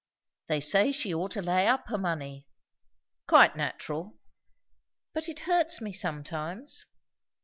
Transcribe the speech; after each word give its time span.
They 0.47 0.61
say 0.61 0.91
she 0.91 1.13
ought 1.13 1.29
to 1.33 1.43
lay 1.43 1.67
up 1.67 1.87
her 1.89 1.97
money." 1.99 2.47
"Quite 3.27 3.55
natural." 3.55 4.17
"But 5.13 5.29
it 5.29 5.41
hurt 5.41 5.79
me 5.79 5.93
sometimes." 5.93 6.87